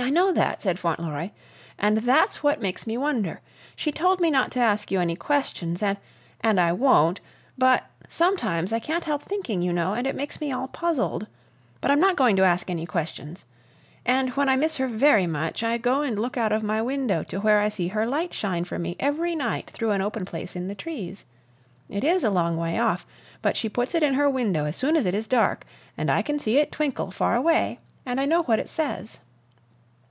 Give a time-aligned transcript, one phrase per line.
[0.00, 1.30] "I know that," said Fauntleroy,
[1.76, 3.40] "and that's what makes me wonder.
[3.74, 5.98] She told me not to ask you any questions, and
[6.40, 7.18] and I won't,
[7.58, 11.26] but sometimes I can't help thinking, you know, and it makes me all puzzled.
[11.80, 13.44] But I'm not going to ask any questions.
[14.06, 17.24] And when I miss her very much, I go and look out of my window
[17.24, 20.54] to where I see her light shine for me every night through an open place
[20.54, 21.24] in the trees.
[21.88, 23.04] It is a long way off,
[23.42, 25.64] but she puts it in her window as soon as it is dark,
[25.96, 29.18] and I can see it twinkle far away, and I know what it says."